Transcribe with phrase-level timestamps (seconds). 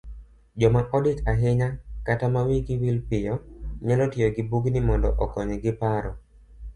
[0.59, 1.67] Joma odich ahinya
[2.07, 3.35] kata ma wigi wil piyo,
[3.85, 6.11] nyalo tiyo gibugni mondo okonygi paro